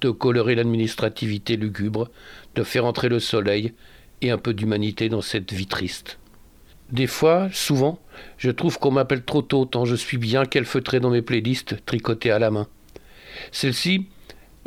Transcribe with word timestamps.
de 0.00 0.10
colorer 0.10 0.54
l'administrativité 0.54 1.56
lugubre, 1.56 2.10
de 2.54 2.62
faire 2.62 2.84
entrer 2.84 3.08
le 3.08 3.20
soleil 3.20 3.72
et 4.20 4.30
un 4.30 4.38
peu 4.38 4.54
d'humanité 4.54 5.08
dans 5.08 5.20
cette 5.20 5.52
vie 5.52 5.66
triste. 5.66 6.18
Des 6.90 7.06
fois, 7.06 7.48
souvent, 7.52 7.98
je 8.36 8.50
trouve 8.50 8.78
qu'on 8.78 8.90
m'appelle 8.90 9.24
trop 9.24 9.42
tôt 9.42 9.64
tant 9.64 9.84
je 9.84 9.94
suis 9.94 10.18
bien 10.18 10.44
qu'elle 10.44 10.66
feutrait 10.66 11.00
dans 11.00 11.10
mes 11.10 11.22
playlists 11.22 11.84
tricotées 11.86 12.30
à 12.30 12.38
la 12.38 12.50
main. 12.50 12.68
Celle-ci, 13.50 14.06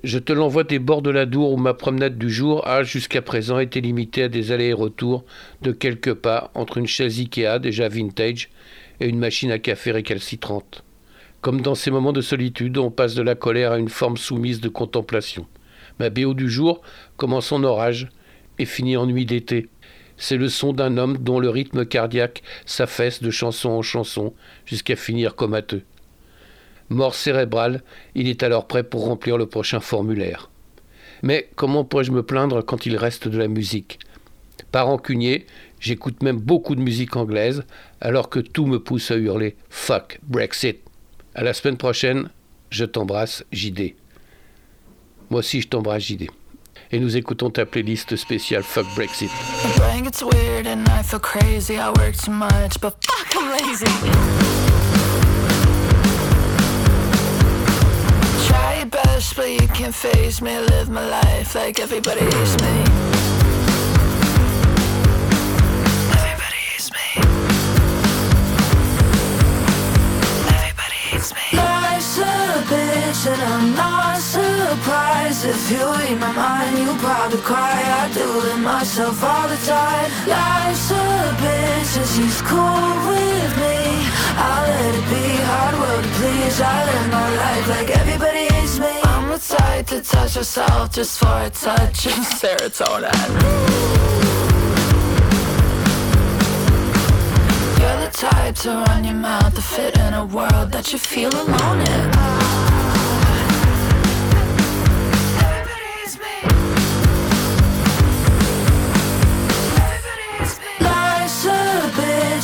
je 0.03 0.19
te 0.19 0.33
l'envoie 0.33 0.63
des 0.63 0.79
bords 0.79 1.01
de 1.01 1.09
la 1.09 1.25
Dour 1.25 1.53
où 1.53 1.57
ma 1.57 1.73
promenade 1.73 2.17
du 2.17 2.29
jour 2.29 2.67
a 2.67 2.83
jusqu'à 2.83 3.21
présent 3.21 3.59
été 3.59 3.79
limitée 3.79 4.23
à 4.23 4.27
des 4.27 4.51
allers 4.51 4.69
et 4.69 4.73
retours 4.73 5.23
de 5.61 5.71
quelques 5.71 6.13
pas 6.13 6.51
entre 6.53 6.77
une 6.77 6.87
chaise 6.87 7.19
Ikea 7.19 7.59
déjà 7.59 7.87
vintage 7.89 8.49
et 8.99 9.07
une 9.07 9.19
machine 9.19 9.51
à 9.51 9.59
café 9.59 9.91
récalcitrante. 9.91 10.83
Comme 11.41 11.61
dans 11.61 11.75
ces 11.75 11.91
moments 11.91 12.13
de 12.13 12.21
solitude, 12.21 12.77
on 12.77 12.91
passe 12.91 13.15
de 13.15 13.21
la 13.21 13.35
colère 13.35 13.71
à 13.71 13.77
une 13.77 13.89
forme 13.89 14.17
soumise 14.17 14.61
de 14.61 14.69
contemplation. 14.69 15.45
Ma 15.99 16.09
BO 16.09 16.33
du 16.33 16.49
jour 16.49 16.81
commence 17.17 17.51
en 17.51 17.63
orage 17.63 18.09
et 18.57 18.65
finit 18.65 18.97
en 18.97 19.05
nuit 19.05 19.25
d'été. 19.25 19.69
C'est 20.17 20.37
le 20.37 20.49
son 20.49 20.73
d'un 20.73 20.97
homme 20.97 21.17
dont 21.17 21.39
le 21.39 21.49
rythme 21.49 21.85
cardiaque 21.85 22.41
s'affaisse 22.65 23.21
de 23.21 23.31
chanson 23.31 23.69
en 23.69 23.81
chanson 23.81 24.33
jusqu'à 24.65 24.95
finir 24.95 25.35
comateux. 25.35 25.83
Mort 26.89 27.15
cérébrale, 27.15 27.83
il 28.13 28.27
est 28.27 28.43
alors 28.43 28.67
prêt 28.67 28.83
pour 28.83 29.05
remplir 29.05 29.37
le 29.37 29.47
prochain 29.47 29.79
formulaire. 29.79 30.49
Mais 31.21 31.49
comment 31.55 31.83
pourrais-je 31.83 32.11
me 32.11 32.23
plaindre 32.23 32.63
quand 32.63 32.85
il 32.85 32.97
reste 32.97 33.27
de 33.27 33.37
la 33.37 33.47
musique? 33.47 33.99
Par 34.71 34.87
rancunier, 34.87 35.45
j'écoute 35.85 36.23
même 36.23 36.39
beaucoup 36.39 36.75
de 36.75 36.81
musique 36.81 37.15
anglaise, 37.15 37.63
alors 38.01 38.29
que 38.29 38.39
tout 38.39 38.65
me 38.65 38.79
pousse 38.79 39.11
à 39.11 39.17
hurler 39.17 39.55
Fuck 39.69 40.19
Brexit. 40.23 40.79
À 41.35 41.43
la 41.43 41.53
semaine 41.53 41.77
prochaine, 41.77 42.29
je 42.71 42.85
t'embrasse, 42.85 43.45
JD. 43.51 43.93
Moi 45.29 45.39
aussi, 45.39 45.61
je 45.61 45.67
t'embrasse, 45.67 46.03
JD. 46.03 46.27
Et 46.91 46.99
nous 46.99 47.17
écoutons 47.17 47.51
ta 47.51 47.67
playlist 47.67 48.15
spéciale 48.15 48.63
Fuck 48.63 48.87
Brexit. 48.95 49.29
And 73.27 73.41
I'm 73.41 73.75
not 73.75 74.19
surprised 74.19 75.45
if 75.45 75.71
you 75.71 75.83
read 75.97 76.19
my 76.19 76.31
mind. 76.31 76.77
You 76.77 76.93
probably 76.99 77.39
cry. 77.39 77.81
I 78.01 78.11
do 78.13 78.27
it 78.51 78.59
myself 78.59 79.23
all 79.23 79.47
the 79.47 79.57
time. 79.65 80.09
Life's 80.27 80.91
a 80.91 81.05
bitch, 81.41 81.97
and 81.97 82.09
she's 82.13 82.41
cool 82.41 82.91
with 83.09 83.51
me. 83.63 83.77
I'll 84.37 84.67
let 84.69 84.93
it 84.99 85.05
be 85.09 85.25
hard 85.49 85.75
work, 85.81 86.05
please. 86.17 86.61
I 86.61 86.85
live 86.89 87.07
my 87.11 87.29
life 87.43 87.67
like 87.69 87.89
everybody 87.89 88.45
hates 88.53 88.77
me 88.79 88.93
I'm 89.03 89.29
the 89.29 89.39
type 89.39 89.87
to 89.87 90.01
touch 90.01 90.35
yourself 90.35 90.91
just 90.91 91.19
for 91.19 91.37
a 91.41 91.49
touch 91.49 92.05
of 92.11 92.13
serotonin. 92.39 94.24
Type 98.15 98.55
to 98.55 98.69
run 98.69 99.03
your 99.03 99.13
mouth 99.13 99.53
to 99.53 99.61
fit 99.61 99.97
in 99.97 100.13
a 100.13 100.25
world 100.25 100.71
that 100.71 100.93
you 100.93 100.99
feel 100.99 101.33
alone 101.33 101.81
in. 101.81 102.45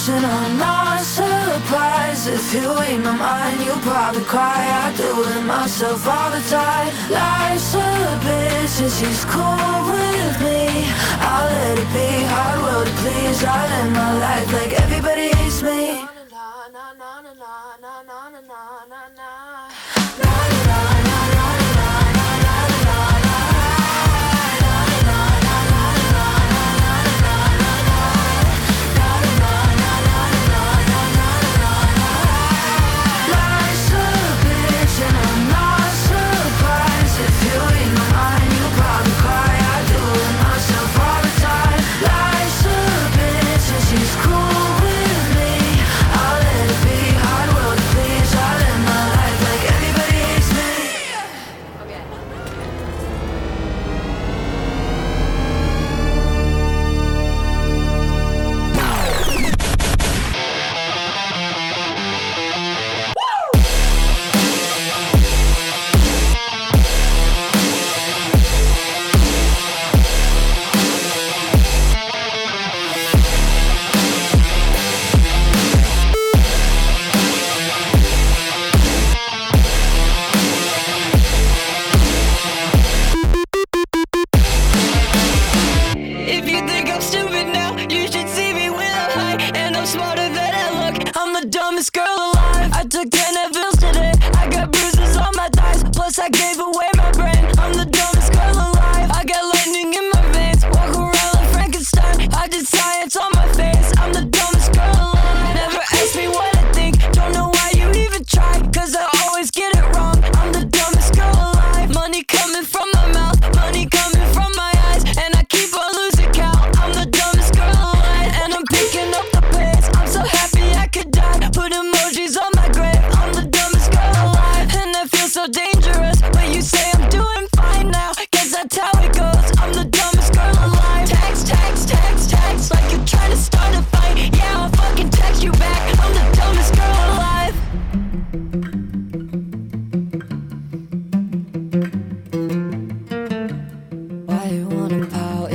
and 0.10 0.26
I'm 0.26 0.61
surprised 2.22 2.28
if 2.28 2.54
you 2.54 2.70
read 2.80 3.04
my 3.04 3.16
mind. 3.16 3.64
you'll 3.66 3.78
probably 3.78 4.24
cry. 4.24 4.62
I 4.84 4.96
do 4.96 5.24
it 5.24 5.46
myself 5.46 6.08
all 6.08 6.32
the 6.32 6.42
time. 6.50 6.88
Life's 7.10 7.74
a 7.74 8.20
bitch 8.24 8.82
and 8.82 8.92
she's 8.92 9.26
cool 9.26 9.92
with 9.92 10.42
me. 10.42 10.86
I'll 11.20 11.50
let 11.50 11.80
it 11.80 11.90
be 11.94 12.24
hard 12.26 12.62
world 12.62 12.88
to 12.88 12.94
please. 13.02 13.44
I 13.44 13.68
live 13.68 13.94
my 13.94 14.14
life 14.20 14.54
like 14.54 14.74
everybody 14.74 15.30
hates 15.36 15.62
me. 15.62 16.21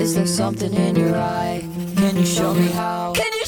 Is 0.06 0.14
there 0.14 0.24
something 0.24 0.72
in 0.72 0.94
your 0.94 1.16
eye? 1.16 1.64
Can 1.96 2.16
you 2.16 2.24
show 2.24 2.54
me 2.54 2.68
how? 2.68 3.12
Can 3.12 3.32
you 3.32 3.44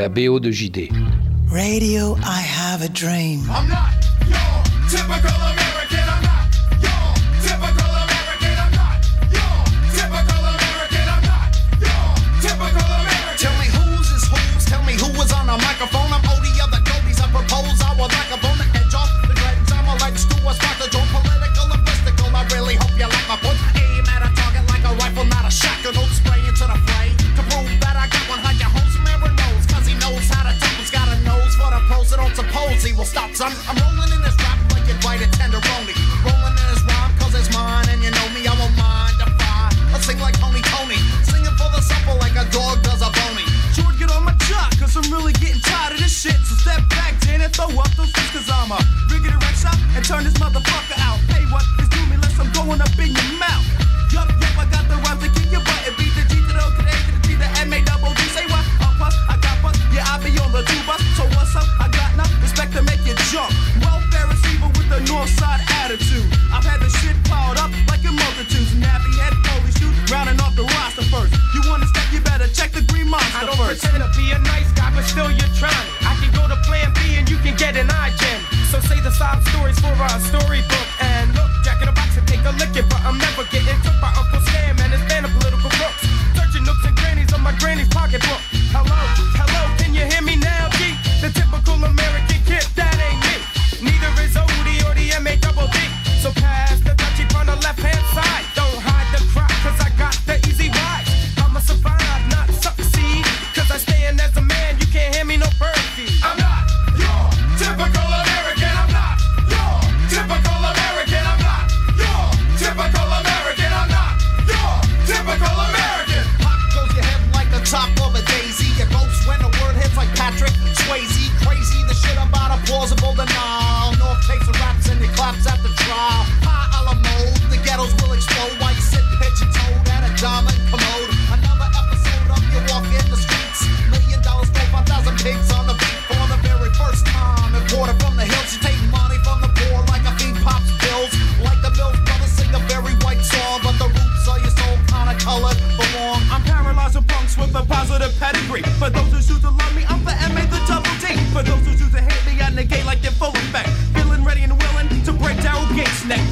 la 0.00 0.08
BO 0.08 0.40
de 0.40 0.50
JD. 0.50 0.88
Radio 1.52 2.16
I 2.24 2.40
Have 2.40 2.82
a 2.82 2.88
Dream. 2.88 3.40
I'm 3.50 3.68
not 3.68 3.92
your 4.26 4.88
typical 4.88 5.49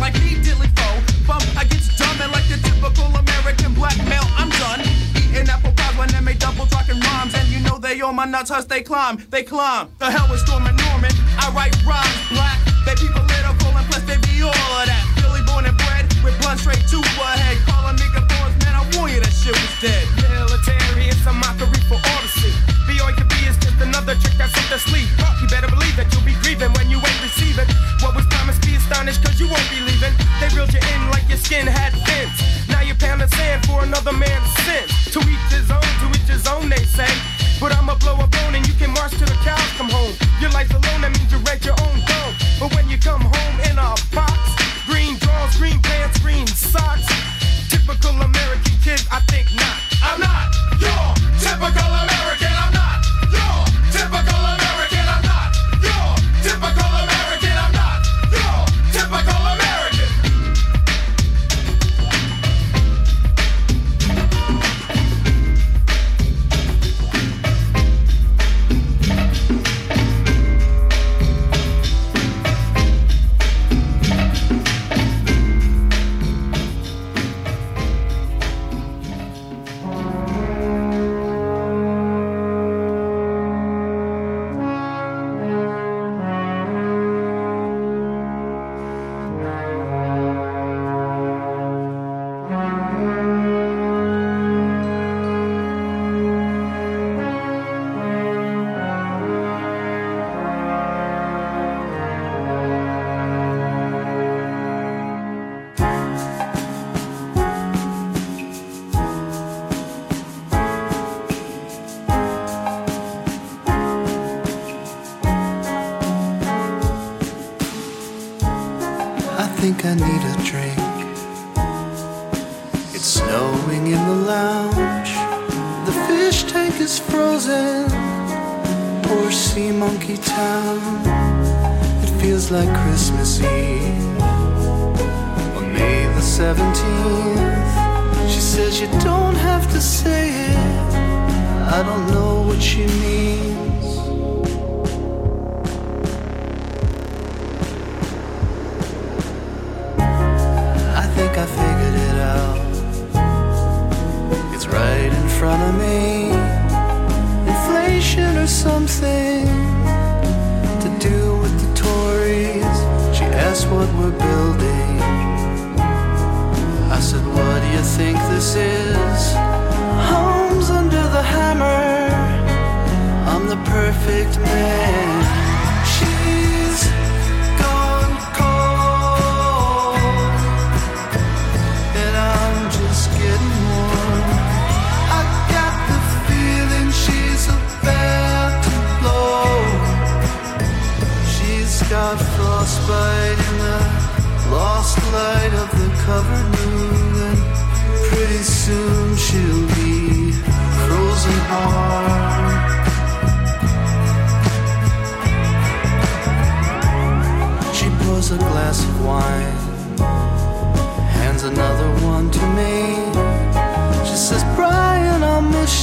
like 0.09 0.23
me, 0.25 0.41
dilly 0.43 0.69
foe. 0.77 0.97
Bump, 1.27 1.45
I 1.57 1.65
get 1.65 1.85
dumb 1.97 2.17
and 2.23 2.33
like 2.33 2.49
the 2.49 2.57
typical 2.65 3.13
American 3.13 3.75
black 3.75 3.97
male, 4.09 4.25
I'm 4.41 4.49
done. 4.57 4.81
Eating 5.17 5.49
apple 5.49 5.73
pies 5.77 5.97
when 5.97 6.09
they 6.09 6.21
make 6.21 6.39
double 6.39 6.67
talking 6.67 6.99
rhymes. 7.01 7.35
And 7.35 7.49
you 7.49 7.61
know 7.61 7.79
they 7.79 8.01
on 8.01 8.17
my 8.17 8.25
nuts, 8.25 8.51
hush, 8.51 8.65
they 8.65 8.83
climb, 8.83 9.21
they 9.29 9.43
climb. 9.43 9.93
The 9.99 10.11
hell 10.11 10.27
with 10.31 10.41
Stormin' 10.41 10.77
Norman, 10.77 11.13
I 11.37 11.53
write 11.53 11.77
rhymes 11.85 12.17
black. 12.33 12.57
They 12.87 12.95
be 12.97 13.09
political 13.13 13.69
and 13.77 13.87
plus 13.93 14.05
they 14.09 14.17
be 14.25 14.41
all 14.41 14.73
of 14.81 14.87
that. 14.89 15.05
Billy 15.21 15.45
born 15.45 15.69
and 15.69 15.77
bred 15.77 16.09
with 16.25 16.37
blunt 16.41 16.61
straight 16.61 16.85
to 16.89 16.99
her 17.05 17.35
head. 17.37 17.57
Call 17.69 17.85
a 17.85 17.93
nigga 17.93 18.25
boys, 18.25 18.55
man, 18.65 18.75
I 18.81 18.83
warn 18.97 19.13
you 19.13 19.21
that 19.21 19.35
shit 19.35 19.53
was 19.53 19.75
dead. 19.85 20.09
Military, 20.25 21.13
it's 21.13 21.25
a 21.29 21.33
mockery 21.37 21.83
for 21.85 22.01
all 22.01 22.21
to 22.25 22.31
see. 22.41 22.55
BOUB 22.89 23.33
is 23.45 23.61
just 23.61 23.77
another 23.85 24.17
trick 24.17 24.41
that's 24.41 24.57
up 24.57 24.65
their 24.73 24.81
sleeve. 24.81 25.11
You 25.45 25.47
better 25.53 25.69
believe 25.69 25.97
that 26.01 26.09
you'll 26.17 26.25
be 26.25 26.33
grieving 26.41 26.73
when 26.81 26.88
honest, 28.99 29.23
cause 29.23 29.39
you 29.39 29.47
won't 29.47 29.71
be 29.71 29.79
leaving. 29.81 30.13
They 30.43 30.51
reeled 30.55 30.75
you 30.75 30.83
in 30.83 31.01
like 31.15 31.23
your 31.31 31.39
skin 31.39 31.67
had 31.67 31.95
fins. 32.03 32.35
Now 32.69 32.83
you're 32.83 32.99
pounding 32.99 33.31
sand 33.39 33.65
for 33.65 33.83
another 33.87 34.13
man's 34.13 34.51
sins. 34.67 34.91
To 35.15 35.21
each 35.23 35.49
his 35.55 35.71
own, 35.71 35.87
to 36.03 36.07
each 36.19 36.27
his 36.27 36.47
own, 36.47 36.69
they 36.69 36.83
say. 36.83 37.09
But 37.63 37.71
I'ma 37.73 37.95
blow 38.03 38.19
a 38.19 38.27
bone 38.27 38.55
and 38.59 38.67
you 38.67 38.75
can 38.75 38.91
march 38.91 39.15
till 39.15 39.31
the 39.31 39.39
cows 39.47 39.71
come 39.79 39.89
home. 39.89 40.15
Your 40.43 40.51
life 40.51 40.71
alone, 40.75 41.01
that 41.07 41.15
means 41.15 41.31
you 41.31 41.39
rent 41.47 41.65
your 41.65 41.79
own 41.87 41.97
dome. 42.11 42.35
But 42.59 42.75
when 42.75 42.91
you 42.91 42.99
come 42.99 43.23
home 43.23 43.57
in 43.71 43.79
a 43.79 43.95
box, 44.11 44.35
green 44.91 45.15
drawers, 45.23 45.55
green 45.57 45.79
pants, 45.79 46.19
green 46.19 46.47
socks. 46.47 47.07
Typical 47.71 48.19
American 48.19 48.75
kid, 48.83 49.01
I 49.15 49.23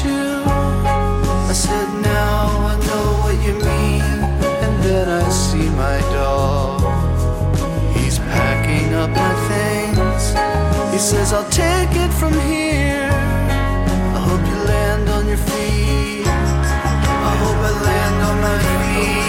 you. 0.04 0.44
I 1.52 1.54
said, 1.54 1.88
now 2.02 2.48
I 2.72 2.76
know 2.88 3.08
what 3.24 3.36
you 3.46 3.54
mean. 3.54 4.20
And 4.66 4.84
then 4.84 5.08
I 5.08 5.30
see 5.30 5.70
my 5.86 6.00
dog. 6.18 6.82
He's 7.96 8.18
packing 8.18 8.94
up 8.94 9.12
my 9.12 9.34
things. 9.50 10.24
He 10.94 11.00
says, 11.00 11.34
I'll 11.34 11.50
take 11.50 11.94
it 12.06 12.12
from 12.14 12.34
here. 12.34 13.10
I 14.18 14.20
hope 14.28 14.44
you 14.52 14.60
land 14.74 15.08
on 15.10 15.28
your 15.28 15.38
feet. 15.38 16.26
I 17.30 17.34
hope 17.44 17.60
I 17.70 17.74
land 17.90 18.18
on 18.30 18.38
my 18.42 18.58
feet. 18.66 19.25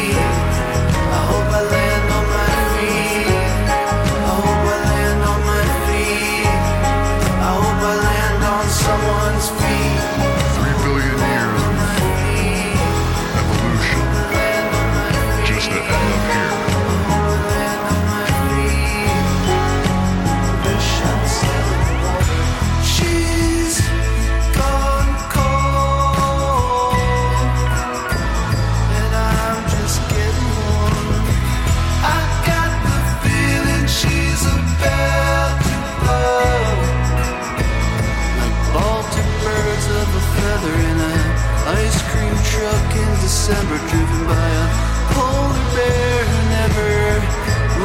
December, 43.46 43.78
driven 43.86 44.26
by 44.26 44.48
a 44.58 44.66
polar 45.14 45.66
bear 45.70 46.24
who 46.26 46.38
never 46.50 46.90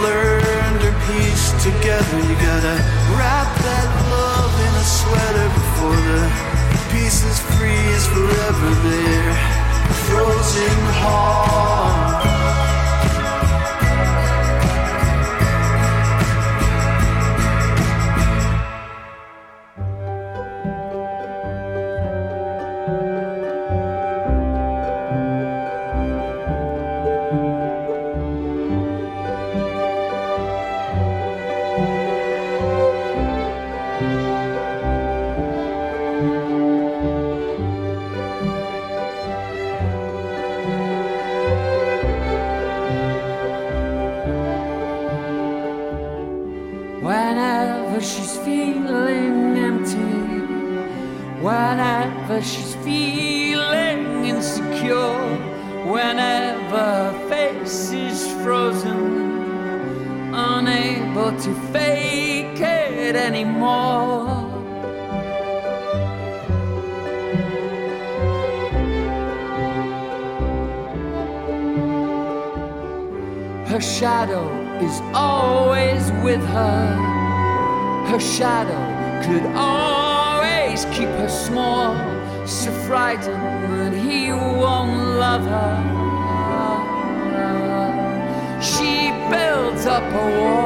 learned 0.02 0.82
or 0.82 0.96
pieced 1.06 1.54
together. 1.62 2.18
You 2.18 2.34
gotta 2.42 2.82
wrap 3.14 3.46
that 3.62 3.90
love 4.10 4.54
in 4.58 4.74
a 4.74 4.86
sweater 4.98 5.50
before 5.54 6.02
the 6.10 6.22
pieces 6.90 7.38
freeze 7.54 8.08
forever 8.08 8.70
there. 8.90 9.34
Frozen 10.10 10.80
heart. 10.98 12.61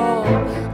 Oh. 0.08 0.65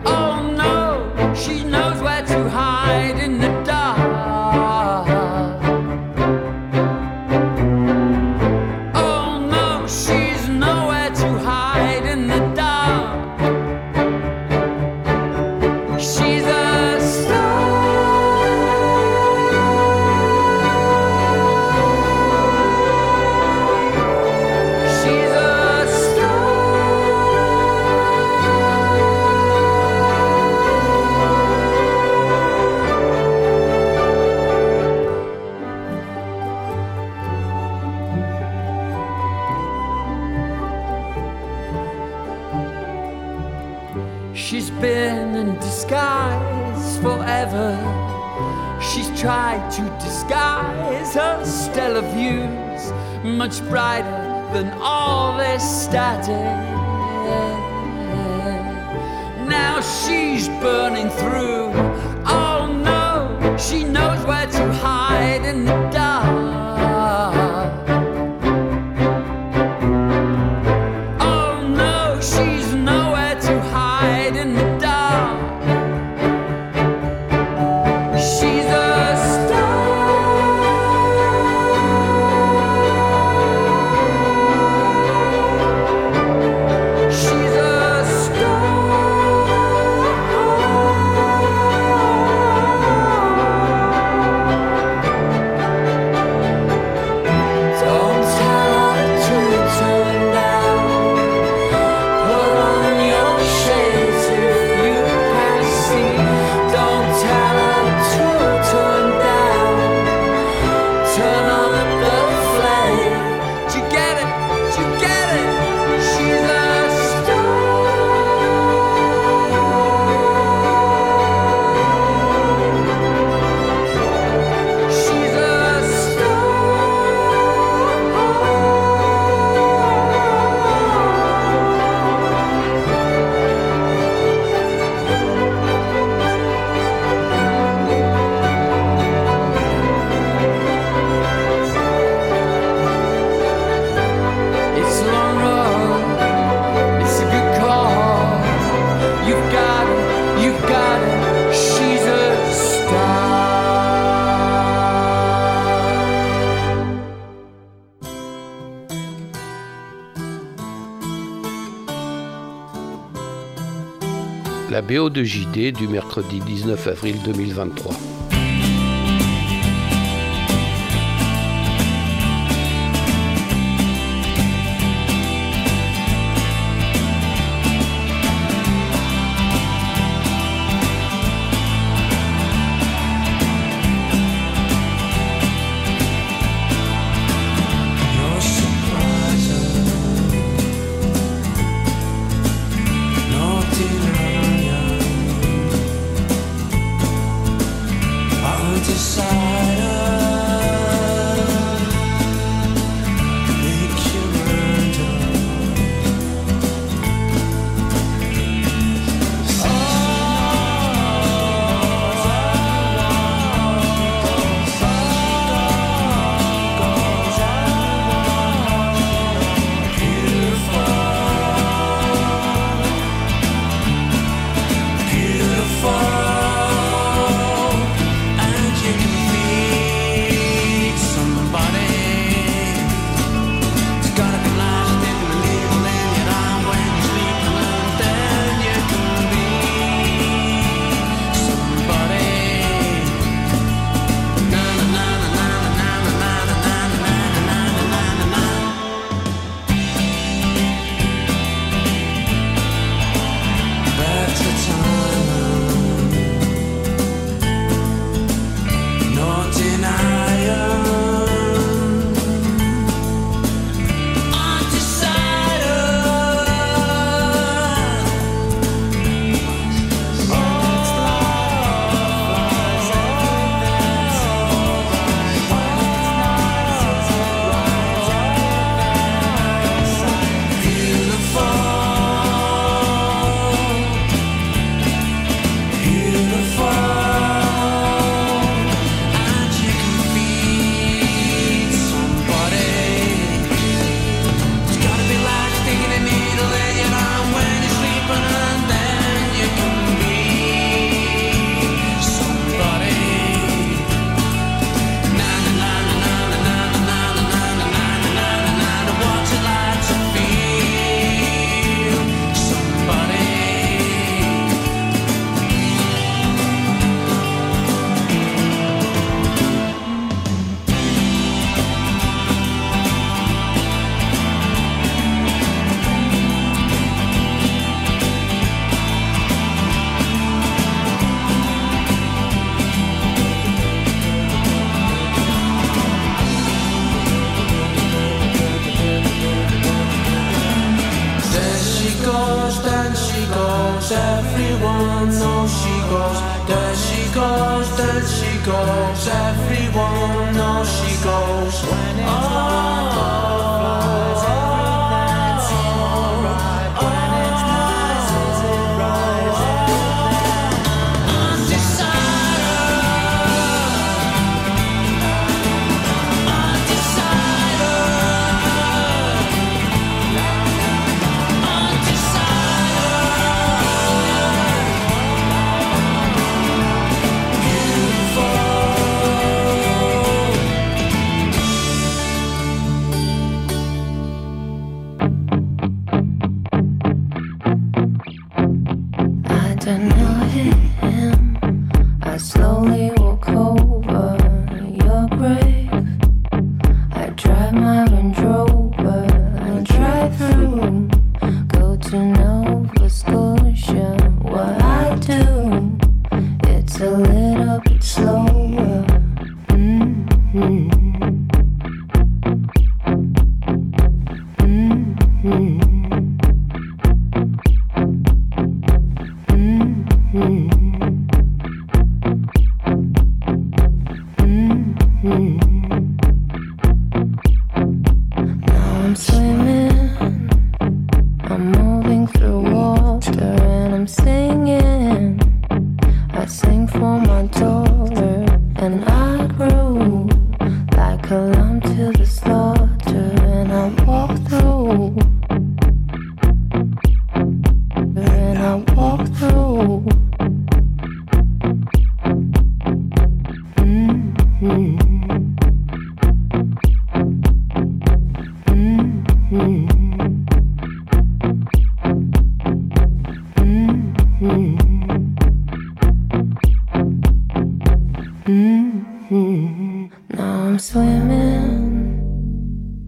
BO2JD 164.91 165.71
du 165.71 165.87
mercredi 165.87 166.41
19 166.41 166.87
avril 166.87 167.15
2023. 167.23 168.10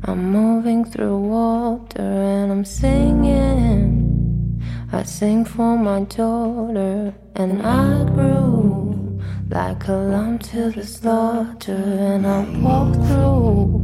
I'm 0.06 0.32
moving 0.32 0.84
through 0.84 1.18
water 1.18 2.02
and 2.02 2.52
I'm 2.52 2.66
singing. 2.66 4.62
I 4.92 5.04
sing 5.04 5.46
for 5.46 5.78
my 5.78 6.02
daughter 6.02 7.14
and 7.36 7.62
I 7.62 8.04
grew 8.04 9.22
like 9.50 9.88
a 9.88 9.94
lamb 9.94 10.40
to 10.40 10.72
the 10.72 10.86
slaughter 10.86 11.72
and 11.74 12.28
I 12.28 12.44
walk 12.60 12.94
through 13.08 13.83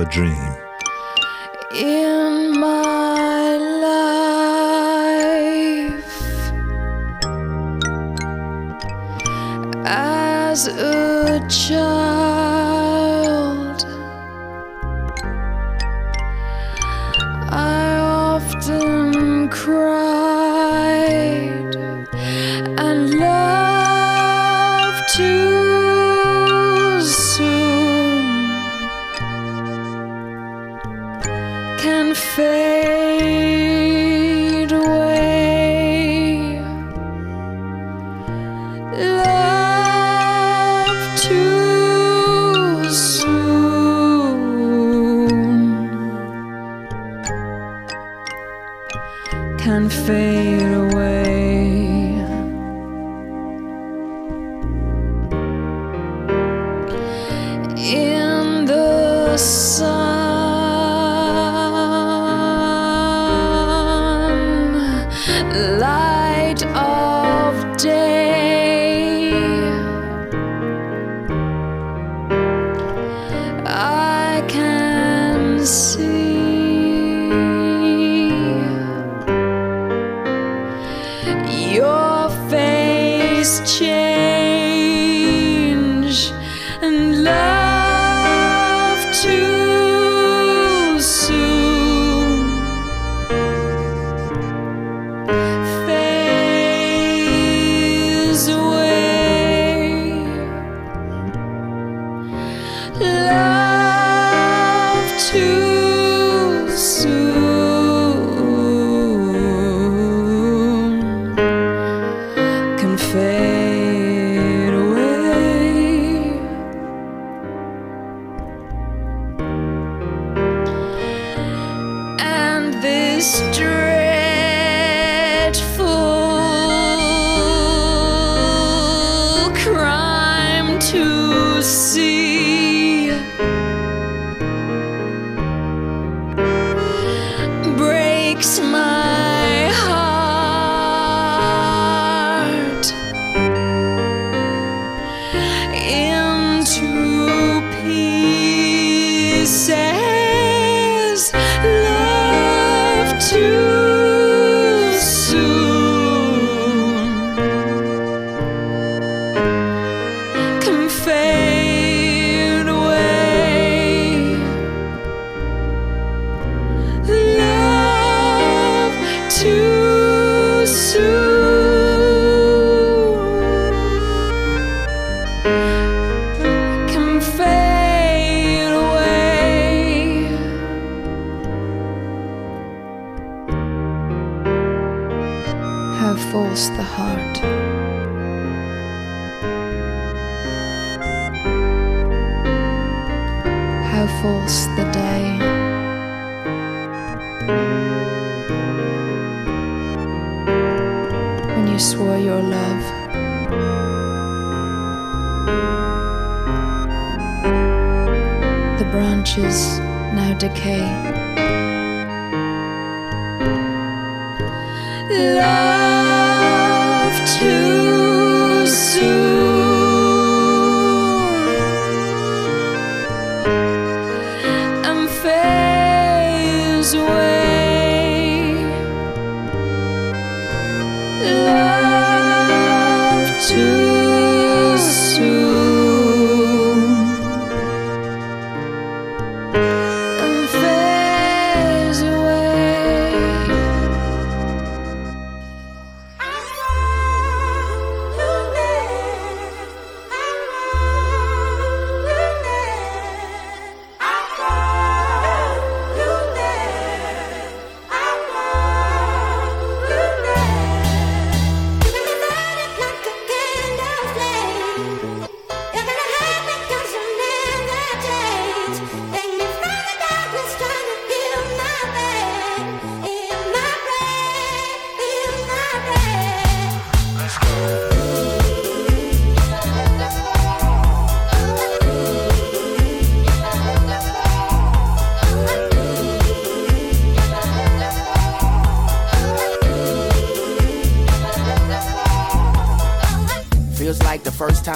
a 0.00 0.04
dream. 0.06 0.59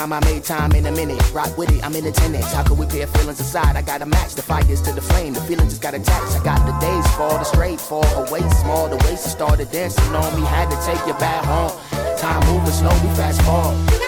Time 0.05 0.12
I 0.12 0.33
made 0.33 0.45
time 0.45 0.73
in 0.73 0.85
a 0.85 0.93
minute. 0.93 1.19
Rock 1.33 1.57
with 1.57 1.71
it, 1.71 1.83
I'm 1.83 1.95
in 1.95 2.05
attendance. 2.05 2.53
How 2.53 2.62
could 2.62 2.79
we 2.79 2.85
pair 2.87 3.07
feelings 3.07 3.40
aside? 3.40 3.75
I 3.77 3.81
gotta 3.81 4.05
match 4.05 4.35
the 4.35 4.43
fires 4.43 4.83
to 4.83 4.93
the 4.93 5.01
flame. 5.01 5.33
The 5.33 5.40
feeling 5.40 5.69
just 5.69 5.81
got 5.81 5.95
attached. 5.95 6.37
I 6.38 6.45
got 6.45 6.67
the 6.67 6.79
days 6.79 7.07
fall 7.14 7.38
the 7.38 7.45
straight, 7.45 7.81
fall 7.81 8.05
away 8.27 8.43
small. 8.61 8.88
The 8.88 8.97
waist 9.07 9.31
started 9.31 9.71
dancing 9.71 10.14
on 10.14 10.38
me. 10.38 10.47
Had 10.47 10.71
to 10.71 10.77
take 10.87 11.07
you 11.07 11.14
back 11.14 11.45
home. 11.45 11.73
Time 12.19 12.45
moving 12.53 12.73
slow, 12.73 12.93
we 13.03 13.17
fast 13.17 13.40
forward. 13.43 14.04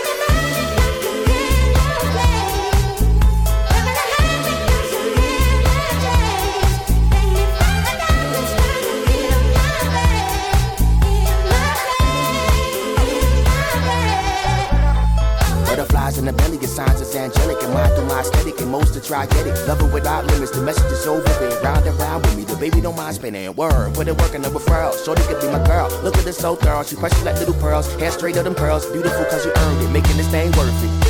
Signs 16.77 17.01
is 17.01 17.17
angelic. 17.17 17.63
And 17.63 17.73
mine 17.73 17.91
through 17.95 18.07
my 18.07 18.21
aesthetic, 18.21 18.61
and 18.61 18.71
most 18.71 18.97
are 18.97 19.01
try 19.01 19.27
get 19.27 19.47
it. 19.47 19.57
Love 19.67 19.81
it 19.81 19.93
without 19.93 20.27
limits, 20.27 20.53
the 20.53 20.61
message 20.61 20.93
is 20.93 21.07
over 21.07 21.23
vivid. 21.41 21.65
Round 21.65 21.85
and 21.87 21.99
round 21.99 22.25
with 22.27 22.37
me, 22.37 22.45
the 22.45 22.57
baby 22.57 22.81
don't 22.81 22.97
mind 22.97 23.17
spinning. 23.17 23.55
Word, 23.57 23.95
put 23.95 24.07
it 24.09 24.17
working 24.21 24.43
the 24.43 24.49
referral. 24.49 24.93
Shorty 25.05 25.23
could 25.23 25.41
be 25.41 25.49
my 25.49 25.65
girl. 25.67 25.89
Look 26.05 26.17
at 26.19 26.25
this 26.25 26.37
so 26.37 26.55
girl, 26.57 26.83
she 26.83 26.97
precious 26.97 27.25
like 27.25 27.39
little 27.39 27.55
pearls. 27.55 27.93
Hair 27.95 28.13
straight 28.13 28.37
up 28.37 28.45
them 28.45 28.55
pearls, 28.55 28.85
beautiful 28.93 29.25
cause 29.25 29.45
you 29.47 29.53
earned 29.57 29.83
it. 29.83 29.91
Making 29.91 30.19
this 30.19 30.29
thing 30.29 30.53
worth 30.53 30.85
it. 30.85 31.06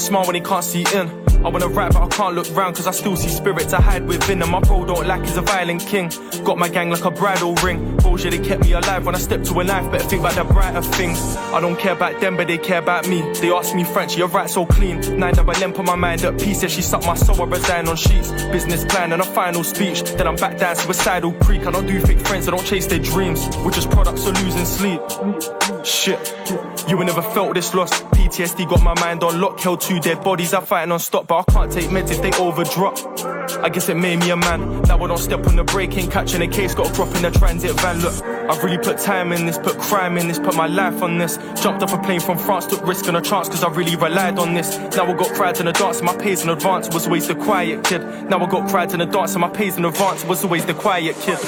Smile 0.00 0.26
when 0.26 0.34
he 0.34 0.40
can't 0.40 0.64
see 0.64 0.84
in? 0.94 1.20
I 1.44 1.48
wanna 1.48 1.68
rap, 1.68 1.94
but 1.94 2.02
I 2.02 2.08
can't 2.08 2.34
look 2.34 2.54
round, 2.54 2.76
cause 2.76 2.86
I 2.86 2.90
still 2.90 3.16
see 3.16 3.28
spirits 3.28 3.72
I 3.72 3.80
hide 3.80 4.06
within. 4.06 4.42
And 4.42 4.50
my 4.50 4.60
bro 4.60 4.84
don't 4.84 5.06
like 5.06 5.22
he's 5.22 5.36
a 5.38 5.42
violent 5.42 5.80
king. 5.86 6.10
Got 6.44 6.58
my 6.58 6.68
gang 6.68 6.90
like 6.90 7.04
a 7.04 7.10
bridal 7.10 7.54
ring. 7.56 7.96
Bullshit, 7.96 8.32
they 8.32 8.38
kept 8.38 8.62
me 8.62 8.72
alive 8.72 9.06
when 9.06 9.14
I 9.14 9.18
stepped 9.18 9.46
to 9.46 9.60
a 9.60 9.64
knife. 9.64 9.90
Better 9.90 10.04
think 10.04 10.20
about 10.20 10.34
the 10.34 10.44
brighter 10.44 10.82
things. 10.82 11.18
I 11.36 11.60
don't 11.60 11.78
care 11.78 11.92
about 11.92 12.20
them, 12.20 12.36
but 12.36 12.46
they 12.46 12.58
care 12.58 12.78
about 12.78 13.08
me. 13.08 13.22
They 13.40 13.50
ask 13.50 13.74
me 13.74 13.84
French, 13.84 14.18
you're 14.18 14.28
right, 14.28 14.50
so 14.50 14.66
clean. 14.66 15.00
Nine 15.18 15.34
double 15.34 15.54
limp 15.54 15.78
on 15.78 15.86
my 15.86 15.96
mind 15.96 16.24
at 16.24 16.38
peace. 16.38 16.62
Yeah, 16.62 16.68
she 16.68 16.82
sucked 16.82 17.06
my 17.06 17.14
soul, 17.14 17.40
I 17.40 17.46
resign 17.46 17.88
on 17.88 17.96
sheets. 17.96 18.30
Business 18.52 18.84
plan 18.84 19.12
and 19.12 19.22
a 19.22 19.24
final 19.24 19.64
speech. 19.64 20.02
Then 20.02 20.26
I'm 20.26 20.36
back 20.36 20.58
down 20.58 20.76
suicidal 20.76 21.32
creek. 21.32 21.66
I 21.66 21.70
don't 21.70 21.86
do 21.86 22.00
fake 22.00 22.20
friends, 22.20 22.48
I 22.48 22.50
don't 22.50 22.66
chase 22.66 22.86
their 22.86 22.98
dreams. 22.98 23.48
We're 23.64 23.70
just 23.70 23.90
products 23.90 24.26
of 24.26 24.40
losing 24.42 24.66
sleep. 24.66 25.00
Shit, 25.84 26.34
you 26.88 26.96
ain't 26.96 27.06
never 27.06 27.22
felt 27.22 27.54
this 27.54 27.74
loss. 27.74 27.90
PTSD 28.02 28.68
got 28.68 28.82
my 28.82 28.94
mind 29.00 29.22
on 29.22 29.40
lock. 29.40 29.58
Held 29.60 29.80
two 29.80 29.98
dead 29.98 30.22
bodies, 30.22 30.52
I'm 30.52 30.64
fighting 30.64 30.92
on 30.92 30.98
stop, 30.98 31.26
but 31.26 31.38
I 31.48 31.52
can't 31.52 31.72
take 31.72 31.86
meds 31.86 32.10
if 32.10 32.20
they 32.20 32.32
overdrop. 32.38 32.98
I 33.64 33.68
guess 33.68 33.88
it 33.88 33.96
made 33.96 34.20
me 34.20 34.30
a 34.30 34.36
man. 34.36 34.82
Now 34.82 35.02
I 35.02 35.06
don't 35.06 35.18
step 35.18 35.46
on 35.46 35.56
the 35.56 35.64
brake, 35.64 35.96
ain't 35.96 36.12
catching 36.12 36.42
a 36.42 36.48
case, 36.48 36.74
got 36.74 36.90
a 36.90 36.92
drop 36.92 37.14
in 37.16 37.22
the 37.22 37.30
transit 37.30 37.72
van. 37.80 38.00
Look, 38.00 38.22
I've 38.22 38.62
really 38.62 38.78
put 38.78 38.98
time 38.98 39.32
in 39.32 39.46
this, 39.46 39.58
put 39.58 39.78
crime 39.78 40.18
in 40.18 40.28
this, 40.28 40.38
put 40.38 40.54
my 40.54 40.66
life 40.66 41.02
on 41.02 41.18
this. 41.18 41.38
Jumped 41.60 41.82
off 41.82 41.92
a 41.92 41.98
plane 41.98 42.20
from 42.20 42.36
France, 42.36 42.66
took 42.66 42.86
risk 42.86 43.06
and 43.06 43.16
a 43.16 43.22
chance, 43.22 43.48
cause 43.48 43.64
I 43.64 43.70
really 43.70 43.96
relied 43.96 44.38
on 44.38 44.54
this. 44.54 44.76
Now 44.96 45.06
I 45.06 45.14
got 45.14 45.34
crowds 45.34 45.60
in 45.60 45.66
the 45.66 45.72
dance, 45.72 45.98
and 45.98 46.06
my 46.06 46.16
pays 46.16 46.42
in 46.42 46.50
advance 46.50 46.88
was 46.92 47.06
always 47.06 47.26
the 47.26 47.34
quiet 47.34 47.84
kid. 47.84 48.02
Now 48.28 48.44
I 48.44 48.48
got 48.50 48.68
crowds 48.68 48.92
in 48.92 49.00
the 49.00 49.06
dance, 49.06 49.32
and 49.34 49.40
my 49.40 49.50
pays 49.50 49.76
in 49.76 49.84
advance 49.84 50.24
was 50.24 50.44
always 50.44 50.66
the 50.66 50.74
quiet 50.74 51.16
kid. 51.16 51.38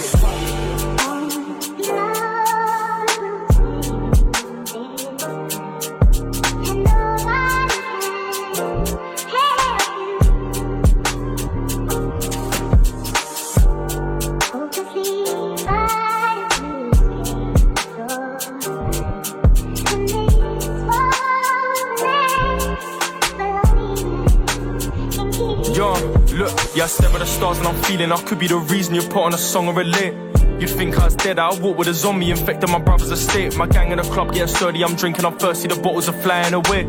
Feeling 28.02 28.18
I 28.18 28.22
could 28.24 28.38
be 28.40 28.48
the 28.48 28.56
reason 28.56 28.94
you 28.94 29.02
put 29.02 29.22
on 29.22 29.34
a 29.34 29.38
song 29.38 29.68
or 29.68 29.80
a 29.80 29.84
lit. 29.84 30.14
You'd 30.60 30.70
think 30.70 30.98
I 30.98 31.04
was 31.04 31.14
dead, 31.14 31.38
I 31.38 31.56
walk 31.60 31.78
with 31.78 31.88
a 31.88 31.94
zombie 31.94 32.30
infected 32.30 32.68
my 32.68 32.80
brother's 32.80 33.12
estate. 33.12 33.56
My 33.56 33.66
gang 33.66 33.92
in 33.92 33.98
the 33.98 34.02
club 34.02 34.32
getting 34.32 34.48
sturdy, 34.48 34.82
I'm 34.82 34.96
drinking, 34.96 35.24
I'm 35.24 35.38
thirsty, 35.38 35.68
the 35.68 35.76
bottles 35.76 36.08
are 36.08 36.20
flying 36.20 36.52
away. 36.52 36.82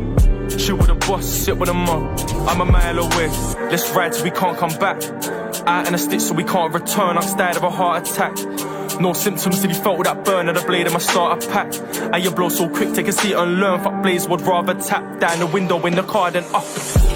Chill 0.58 0.76
with 0.76 0.88
the 0.88 0.98
boss, 1.08 1.26
sit 1.26 1.58
with 1.58 1.68
the 1.68 1.74
mum, 1.74 2.16
I'm 2.48 2.62
a 2.62 2.66
mile 2.66 2.98
away. 2.98 3.28
Let's 3.70 3.92
ride 3.92 4.14
till 4.14 4.24
we 4.24 4.32
can't 4.32 4.58
come 4.58 4.76
back. 4.80 5.04
Out 5.68 5.86
in 5.86 5.94
the 5.94 6.00
sticks 6.00 6.26
so 6.26 6.34
we 6.34 6.44
can't 6.44 6.74
return, 6.74 7.18
I'm 7.18 7.24
scared 7.24 7.58
of 7.58 7.64
a 7.64 7.70
heart 7.70 8.10
attack. 8.10 8.36
No 9.00 9.14
symptoms 9.14 9.62
till 9.62 9.70
you 9.70 9.76
felt 9.76 10.04
that 10.06 10.26
burn 10.26 10.50
of 10.50 10.56
the 10.56 10.66
blade 10.66 10.88
of 10.88 10.94
my 10.94 11.00
starter 11.00 11.48
pack. 11.50 11.74
And 12.14 12.24
you 12.24 12.32
blow 12.32 12.50
so 12.50 12.68
quick, 12.70 12.94
take 12.94 13.08
a 13.08 13.12
seat 13.12 13.34
and 13.34 13.60
learn. 13.60 13.84
Fuck 13.84 14.02
Blaze 14.02 14.28
would 14.28 14.42
rather 14.42 14.74
tap 14.74 15.20
down 15.20 15.40
the 15.40 15.48
window 15.48 15.86
in 15.86 15.96
the 15.96 16.04
car 16.04 16.32
than 16.32 16.44
up. 16.56 17.13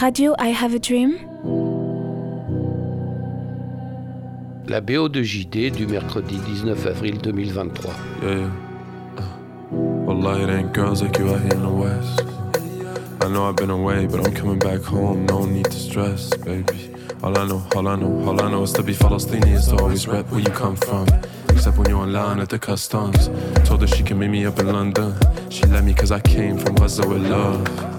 Radio 0.00 0.34
I 0.38 0.54
Have 0.54 0.74
a 0.74 0.78
Dream. 0.78 1.18
La 4.66 4.80
BO 4.80 5.10
de 5.10 5.22
JD 5.22 5.76
du 5.76 5.86
mercredi 5.86 6.36
19 6.36 6.86
avril 6.86 7.18
2023. 7.18 7.90
Yeah, 8.22 8.34
yeah. 8.38 8.50
Wallah, 9.70 10.40
it 10.40 10.48
ain't 10.48 10.72
girls 10.72 11.02
like 11.02 11.18
you 11.18 11.28
out 11.28 11.42
here 11.42 11.52
in 11.52 11.60
the 11.60 11.68
West. 11.68 12.22
I 13.20 13.28
know 13.28 13.46
I've 13.46 13.56
been 13.56 13.68
away, 13.68 14.06
but 14.06 14.26
I'm 14.26 14.32
coming 14.32 14.58
back 14.58 14.80
home. 14.82 15.26
No 15.26 15.44
need 15.44 15.66
to 15.66 15.78
stress, 15.78 16.34
baby. 16.46 16.94
All 17.22 17.36
I 17.36 17.46
know, 17.46 17.62
all 17.76 17.86
I 17.86 17.96
know, 17.96 18.26
all 18.26 18.40
I 18.40 18.50
know 18.50 18.62
is 18.62 18.72
to 18.72 18.82
be 18.82 18.94
Palestinian 18.94 19.56
is 19.56 19.66
to 19.66 19.76
always 19.76 20.08
rep 20.08 20.30
where 20.30 20.40
you 20.40 20.50
come 20.50 20.76
from. 20.76 21.08
Except 21.50 21.76
when 21.76 21.90
you're 21.90 22.00
online 22.00 22.40
at 22.40 22.48
the 22.48 22.58
customs. 22.58 23.28
Told 23.68 23.82
her 23.82 23.86
she 23.86 24.02
can 24.02 24.18
meet 24.18 24.28
me 24.28 24.46
up 24.46 24.58
in 24.60 24.68
London. 24.68 25.14
She 25.50 25.66
let 25.66 25.84
me 25.84 25.92
cause 25.92 26.10
I 26.10 26.20
came 26.20 26.56
from 26.56 26.76
Gaza 26.76 27.06
with 27.06 27.26
love. 27.28 27.89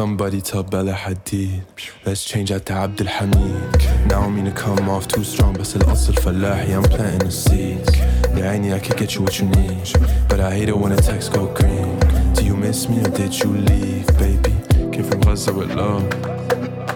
Somebody 0.00 0.40
tell 0.40 0.62
Bella 0.62 0.94
Hadid 0.94 1.60
Let's 2.06 2.24
change 2.24 2.50
out 2.50 2.64
to 2.64 2.72
Abdul 2.72 3.06
Hamid 3.06 4.06
Now 4.06 4.22
I 4.22 4.30
mean 4.30 4.46
to 4.46 4.50
come 4.50 4.88
off 4.88 5.06
too 5.06 5.22
strong 5.22 5.52
بس 5.52 5.76
الأصل 5.76 6.14
فلاحي 6.14 6.74
I'm 6.74 6.82
planting 6.82 7.18
the 7.18 7.30
seeds 7.30 7.98
يا 8.36 8.48
عيني 8.50 8.74
I 8.74 8.78
could 8.78 8.96
get 8.96 9.14
you 9.14 9.20
what 9.20 9.38
you 9.38 9.46
need 9.48 9.92
But 10.26 10.40
I 10.40 10.54
hate 10.54 10.70
it 10.70 10.78
when 10.78 10.96
the 10.96 11.02
text 11.02 11.34
go 11.34 11.52
green 11.54 11.98
Do 12.34 12.44
you 12.46 12.56
miss 12.56 12.88
me 12.88 13.00
or 13.00 13.10
did 13.10 13.38
you 13.40 13.50
leave 13.52 14.06
baby 14.18 14.54
Came 14.90 15.04
from 15.04 15.20
Gaza 15.20 15.52
with 15.52 15.70
love 15.74 16.08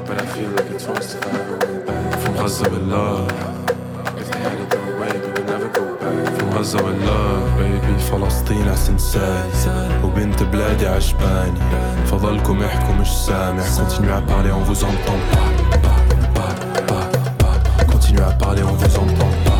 But 0.06 0.22
I 0.22 0.26
feel 0.34 0.48
like 0.56 0.70
it's 0.70 0.86
worse 0.88 1.14
if 1.14 1.26
I 1.26 1.40
ever 1.40 1.58
went 1.58 1.86
back 1.86 2.20
From 2.22 2.34
Gaza 2.36 2.70
with 2.70 2.84
love 2.84 3.43
back 6.63 6.63
From 6.63 6.63
Gaza 6.63 6.83
with 6.83 7.05
love 7.05 7.57
baby 7.57 7.99
فلسطين 7.99 8.67
أحسن 8.69 8.97
ساي 8.97 10.03
وبنت 10.03 10.43
بلادي 10.43 10.87
عجباني 10.87 11.59
فضلكم 12.05 12.63
احكوا 12.63 12.95
مش 12.95 13.07
سامع 13.07 13.63
Continuez 13.63 14.11
à 14.11 14.21
parler 14.21 14.51
on 14.51 14.63
vous 14.63 14.83
entend 14.83 15.19
pas 15.31 15.49
Pas, 15.85 15.99
pas, 16.35 16.53
pas, 16.87 17.05
pas. 17.39 17.85
Continuez 17.91 18.23
à 18.23 18.31
parler 18.31 18.63
on 18.63 18.73
vous 18.73 18.95
entend 18.97 19.31
pas 19.45 19.51
Pas, 19.51 19.52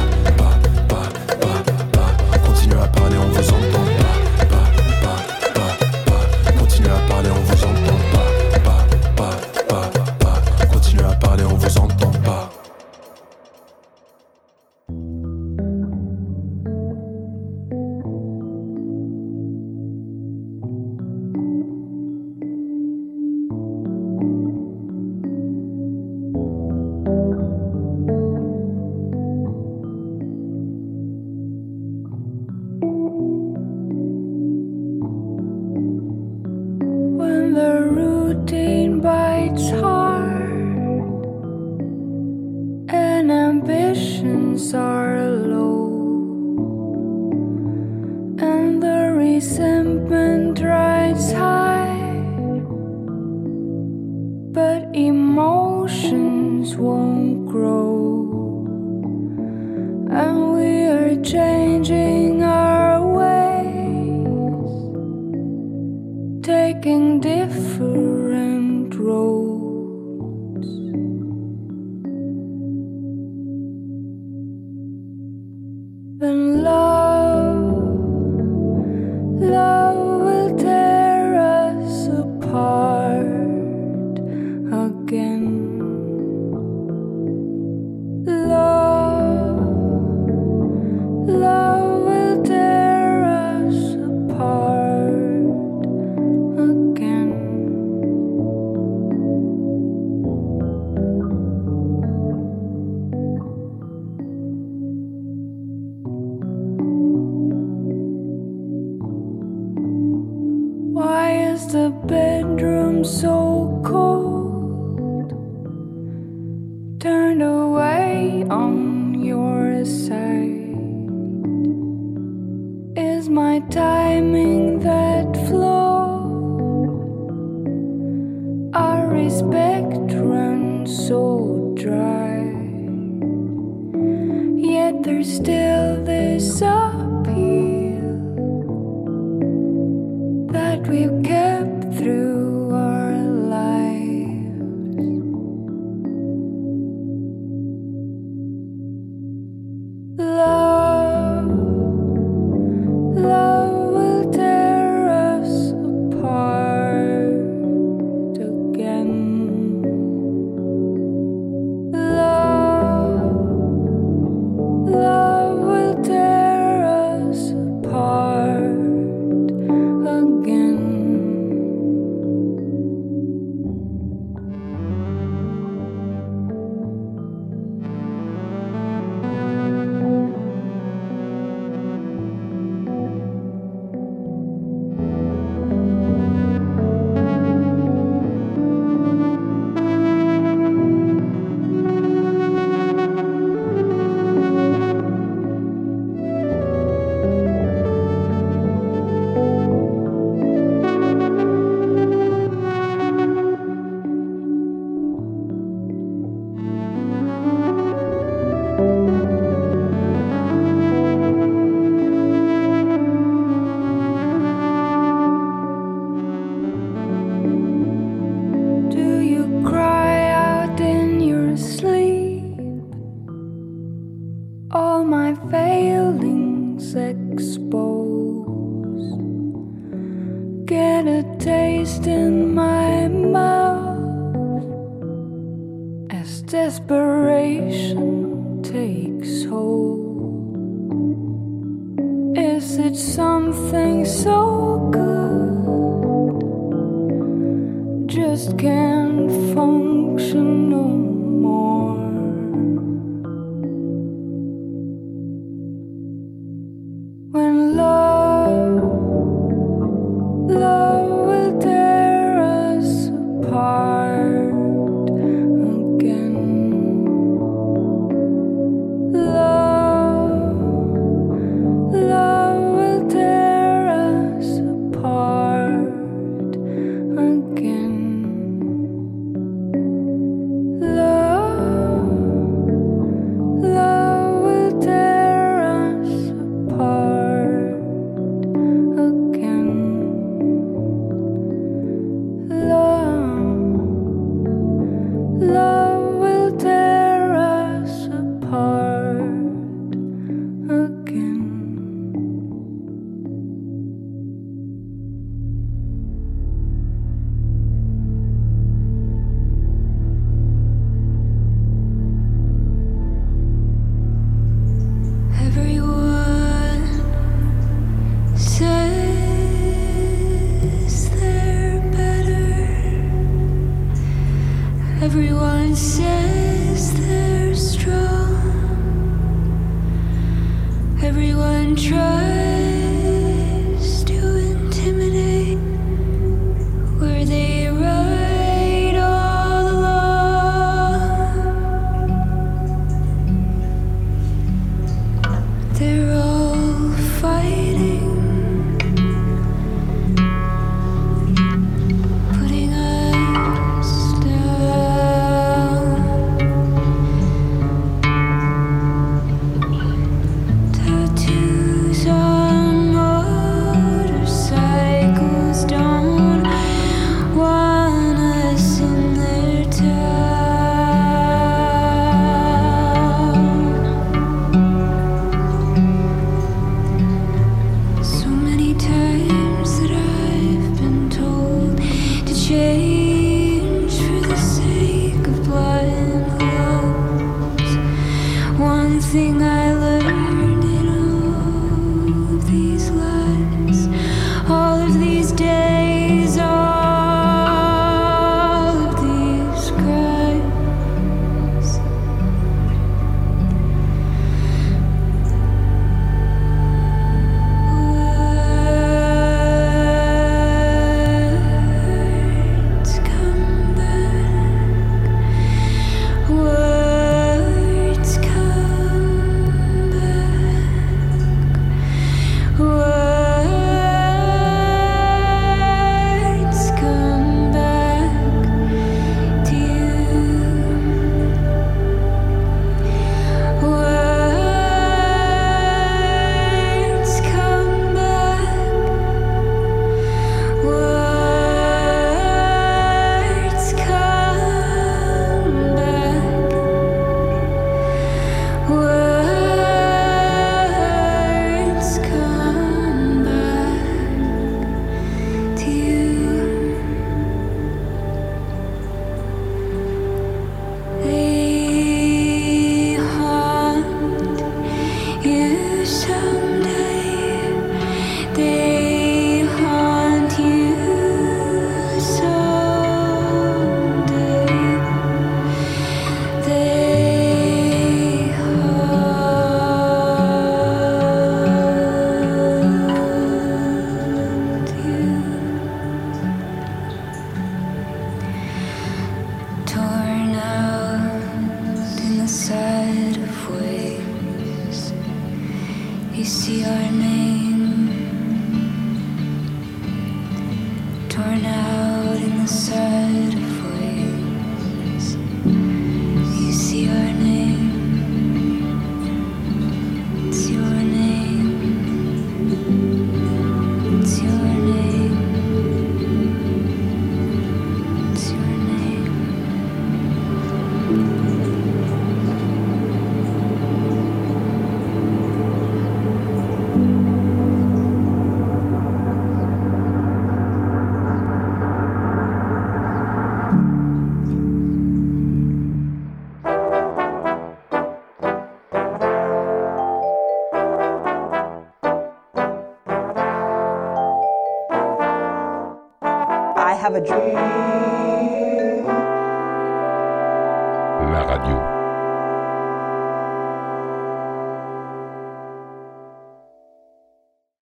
Again. 85.05 85.43